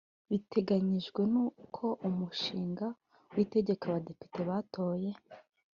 [0.29, 1.21] Biteganyijwe
[1.75, 2.85] ko uwo mushinga
[3.33, 5.11] w’Itegeko Abadepite batoye